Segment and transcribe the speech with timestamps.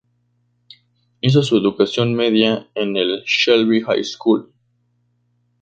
[1.21, 4.51] Hizo su educación media en el "Shelby High School".